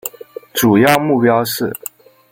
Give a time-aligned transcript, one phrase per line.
[0.55, 1.71] 主要目标是